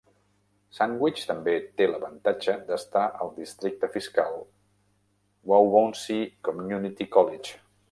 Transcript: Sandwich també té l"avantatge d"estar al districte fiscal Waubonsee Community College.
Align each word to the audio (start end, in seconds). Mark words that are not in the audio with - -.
Sandwich 0.75 1.19
també 1.31 1.53
té 1.81 1.85
l"avantatge 1.87 2.55
d"estar 2.71 3.03
al 3.25 3.29
districte 3.37 3.91
fiscal 3.99 4.41
Waubonsee 5.53 6.27
Community 6.51 7.11
College. 7.19 7.59